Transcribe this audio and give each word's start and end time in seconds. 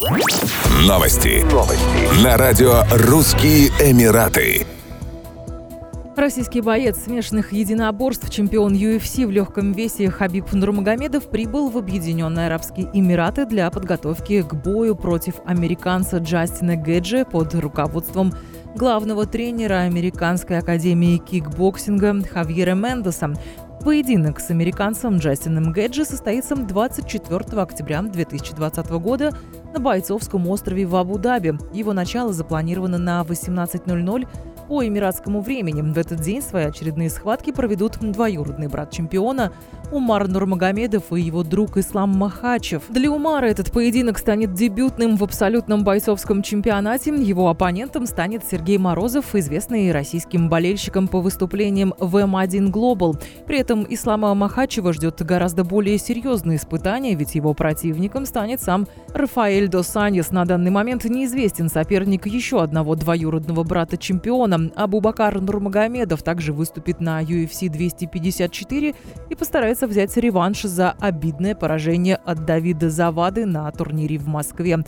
Новости. 0.00 1.44
Новости. 1.52 2.24
На 2.24 2.38
радио 2.38 2.84
«Русские 2.90 3.68
Эмираты». 3.84 4.66
Российский 6.16 6.62
боец 6.62 7.04
смешанных 7.04 7.52
единоборств, 7.52 8.30
чемпион 8.30 8.72
UFC 8.72 9.26
в 9.26 9.30
легком 9.30 9.72
весе 9.72 10.08
Хабиб 10.08 10.50
Нурмагомедов 10.52 11.28
прибыл 11.28 11.68
в 11.68 11.76
Объединенные 11.76 12.46
Арабские 12.46 12.88
Эмираты 12.94 13.44
для 13.44 13.70
подготовки 13.70 14.40
к 14.40 14.54
бою 14.54 14.96
против 14.96 15.34
американца 15.44 16.16
Джастина 16.16 16.76
Геджи 16.76 17.26
под 17.26 17.54
руководством 17.54 18.32
главного 18.74 19.26
тренера 19.26 19.80
Американской 19.80 20.56
академии 20.56 21.18
кикбоксинга 21.18 22.22
Хавьера 22.24 22.74
Мендеса. 22.74 23.34
Поединок 23.84 24.40
с 24.40 24.50
американцем 24.50 25.16
Джастином 25.16 25.72
Геджи 25.72 26.04
состоится 26.04 26.54
24 26.54 27.62
октября 27.62 28.02
2020 28.02 28.90
года 28.90 29.34
на 29.72 29.80
Бойцовском 29.80 30.46
острове 30.48 30.84
в 30.84 30.94
Абу-Даби. 30.94 31.58
Его 31.72 31.94
начало 31.94 32.34
запланировано 32.34 32.98
на 32.98 33.22
18.00 33.22 34.28
по 34.70 34.86
эмиратскому 34.86 35.40
времени. 35.40 35.82
В 35.82 35.98
этот 35.98 36.20
день 36.20 36.40
свои 36.40 36.66
очередные 36.66 37.10
схватки 37.10 37.50
проведут 37.50 37.98
двоюродный 37.98 38.68
брат 38.68 38.92
чемпиона 38.92 39.50
Умар 39.90 40.28
Нурмагомедов 40.28 41.12
и 41.12 41.20
его 41.20 41.42
друг 41.42 41.76
Ислам 41.76 42.10
Махачев. 42.10 42.84
Для 42.88 43.10
Умара 43.10 43.46
этот 43.46 43.72
поединок 43.72 44.16
станет 44.16 44.54
дебютным 44.54 45.16
в 45.16 45.24
абсолютном 45.24 45.82
бойцовском 45.82 46.44
чемпионате. 46.44 47.10
Его 47.10 47.48
оппонентом 47.48 48.06
станет 48.06 48.44
Сергей 48.48 48.78
Морозов, 48.78 49.34
известный 49.34 49.90
российским 49.90 50.48
болельщикам 50.48 51.08
по 51.08 51.20
выступлениям 51.20 51.92
в 51.98 52.14
М1 52.14 52.70
Global. 52.70 53.20
При 53.48 53.58
этом 53.58 53.84
Ислама 53.88 54.32
Махачева 54.36 54.92
ждет 54.92 55.20
гораздо 55.24 55.64
более 55.64 55.98
серьезные 55.98 56.58
испытания, 56.58 57.16
ведь 57.16 57.34
его 57.34 57.54
противником 57.54 58.24
станет 58.24 58.62
сам 58.62 58.86
Рафаэль 59.12 59.66
Досаньес. 59.66 60.30
На 60.30 60.44
данный 60.44 60.70
момент 60.70 61.04
неизвестен 61.06 61.68
соперник 61.68 62.26
еще 62.26 62.62
одного 62.62 62.94
двоюродного 62.94 63.64
брата 63.64 63.96
чемпиона. 63.96 64.59
Абу-Бакар 64.68 65.40
Нурмагомедов 65.40 66.22
также 66.22 66.52
выступит 66.52 67.00
на 67.00 67.22
UFC 67.22 67.68
254 67.68 68.94
и 69.28 69.34
постарается 69.34 69.86
взять 69.86 70.16
реванш 70.16 70.62
за 70.62 70.92
обидное 71.00 71.54
поражение 71.54 72.16
от 72.16 72.44
Давида 72.44 72.90
Завады 72.90 73.46
на 73.46 73.70
турнире 73.70 74.18
в 74.18 74.26
Москве. 74.26 74.78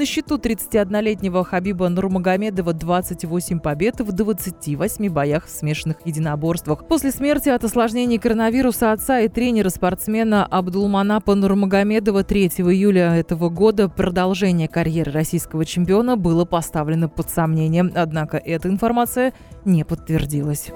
На 0.00 0.06
счету 0.06 0.38
31-летнего 0.38 1.44
Хабиба 1.44 1.90
Нурмагомедова 1.90 2.72
28 2.72 3.60
побед 3.60 4.00
в 4.00 4.12
28 4.12 5.10
боях 5.10 5.44
в 5.44 5.50
смешанных 5.50 5.98
единоборствах. 6.06 6.88
После 6.88 7.10
смерти 7.10 7.50
от 7.50 7.64
осложнений 7.64 8.18
коронавируса 8.18 8.92
отца 8.92 9.20
и 9.20 9.28
тренера-спортсмена 9.28 10.46
Абдулманапа 10.46 11.34
Нурмагомедова 11.34 12.24
3 12.24 12.46
июля 12.46 13.14
этого 13.14 13.50
года 13.50 13.90
продолжение 13.90 14.68
карьеры 14.68 15.12
российского 15.12 15.66
чемпиона 15.66 16.16
было 16.16 16.46
поставлено 16.46 17.10
под 17.10 17.28
сомнение. 17.28 17.92
Однако 17.94 18.38
эта 18.38 18.70
информация 18.70 19.34
не 19.66 19.84
подтвердилась. 19.84 20.72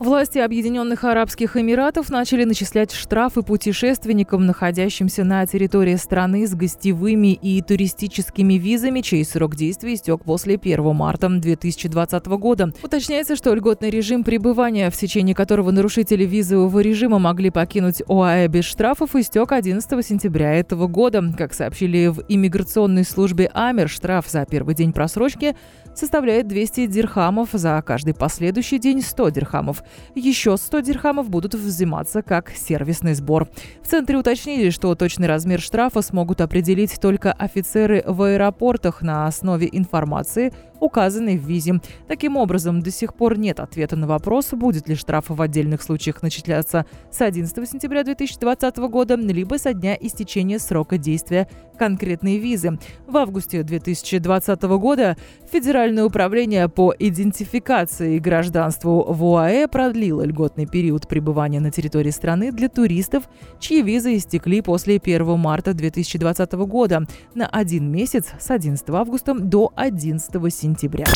Власти 0.00 0.38
Объединенных 0.38 1.04
Арабских 1.04 1.58
Эмиратов 1.58 2.08
начали 2.08 2.44
начислять 2.44 2.90
штрафы 2.90 3.42
путешественникам, 3.42 4.46
находящимся 4.46 5.24
на 5.24 5.46
территории 5.46 5.96
страны 5.96 6.46
с 6.46 6.54
гостевыми 6.54 7.34
и 7.34 7.60
туристическими 7.60 8.54
визами, 8.54 9.02
чей 9.02 9.22
срок 9.26 9.56
действия 9.56 9.92
истек 9.92 10.24
после 10.24 10.54
1 10.54 10.96
марта 10.96 11.28
2020 11.28 12.26
года. 12.28 12.72
Уточняется, 12.82 13.36
что 13.36 13.52
льготный 13.52 13.90
режим 13.90 14.24
пребывания, 14.24 14.88
в 14.88 14.96
течение 14.96 15.34
которого 15.34 15.70
нарушители 15.70 16.24
визового 16.24 16.80
режима 16.80 17.18
могли 17.18 17.50
покинуть 17.50 18.02
ОАЭ 18.08 18.48
без 18.48 18.64
штрафов, 18.64 19.14
истек 19.16 19.52
11 19.52 20.06
сентября 20.06 20.54
этого 20.54 20.86
года. 20.86 21.22
Как 21.36 21.52
сообщили 21.52 22.06
в 22.06 22.22
иммиграционной 22.26 23.04
службе 23.04 23.50
АМЕР, 23.52 23.90
штраф 23.90 24.30
за 24.30 24.46
первый 24.46 24.74
день 24.74 24.94
просрочки 24.94 25.54
составляет 25.94 26.48
200 26.48 26.86
дирхамов, 26.86 27.50
за 27.52 27.82
каждый 27.84 28.14
последующий 28.14 28.78
день 28.78 29.02
100 29.02 29.28
дирхамов. 29.28 29.82
Еще 30.14 30.56
100 30.56 30.80
дирхамов 30.80 31.30
будут 31.30 31.54
взиматься 31.54 32.22
как 32.22 32.50
сервисный 32.50 33.14
сбор. 33.14 33.48
В 33.82 33.88
центре 33.88 34.16
уточнили, 34.16 34.70
что 34.70 34.94
точный 34.94 35.28
размер 35.28 35.60
штрафа 35.60 36.02
смогут 36.02 36.40
определить 36.40 37.00
только 37.00 37.32
офицеры 37.32 38.02
в 38.06 38.22
аэропортах 38.22 39.02
на 39.02 39.26
основе 39.26 39.68
информации, 39.70 40.52
указанной 40.80 41.38
в 41.38 41.44
визе. 41.46 41.80
Таким 42.08 42.36
образом, 42.36 42.80
до 42.80 42.90
сих 42.90 43.14
пор 43.14 43.38
нет 43.38 43.60
ответа 43.60 43.96
на 43.96 44.06
вопрос, 44.06 44.50
будет 44.52 44.88
ли 44.88 44.94
штраф 44.94 45.26
в 45.28 45.40
отдельных 45.40 45.82
случаях 45.82 46.22
начисляться 46.22 46.86
с 47.10 47.20
11 47.20 47.68
сентября 47.68 48.02
2020 48.04 48.76
года, 48.78 49.16
либо 49.16 49.56
со 49.58 49.74
дня 49.74 49.96
истечения 50.00 50.58
срока 50.58 50.98
действия 50.98 51.48
конкретной 51.80 52.36
визы. 52.36 52.78
В 53.06 53.16
августе 53.16 53.62
2020 53.62 54.62
года 54.62 55.16
Федеральное 55.50 56.04
управление 56.04 56.68
по 56.68 56.94
идентификации 56.98 58.16
и 58.16 58.18
гражданству 58.18 59.10
в 59.10 59.24
ОАЭ 59.24 59.66
продлило 59.66 60.20
льготный 60.20 60.66
период 60.66 61.08
пребывания 61.08 61.58
на 61.58 61.70
территории 61.70 62.10
страны 62.10 62.52
для 62.52 62.68
туристов, 62.68 63.24
чьи 63.60 63.80
визы 63.80 64.18
истекли 64.18 64.60
после 64.60 65.00
1 65.02 65.38
марта 65.38 65.72
2020 65.72 66.52
года 66.52 67.06
на 67.34 67.46
один 67.46 67.90
месяц 67.90 68.26
с 68.38 68.50
11 68.50 68.86
августа 68.90 69.32
до 69.32 69.72
11 69.74 70.30
сентября. 70.54 71.06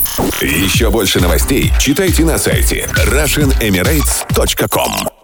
Еще 0.41 0.91
больше 0.91 1.21
новостей 1.21 1.71
читайте 1.79 2.25
на 2.25 2.39
сайте 2.39 2.89
RussianEmirates.com 3.13 5.24